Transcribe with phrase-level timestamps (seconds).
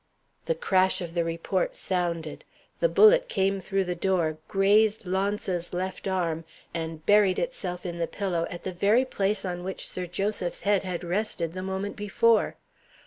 [0.45, 2.43] The crash of the report sounded.
[2.79, 6.43] The bullet came through the door, grazed Launce's left arm,
[6.73, 10.81] and buried itself in the pillow, at the very place on which Sir Joseph's head
[10.81, 12.55] had rested the moment before.